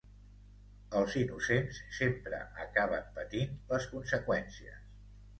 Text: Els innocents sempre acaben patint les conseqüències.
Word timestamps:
Els 0.99 1.17
innocents 1.23 1.81
sempre 1.97 2.39
acaben 2.63 3.11
patint 3.19 3.53
les 3.75 3.85
conseqüències. 3.91 4.81